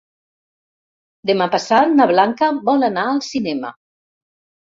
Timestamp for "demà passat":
1.29-1.93